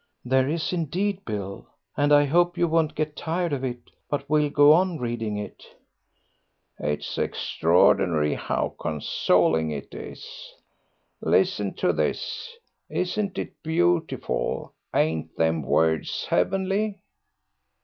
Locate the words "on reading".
4.73-5.37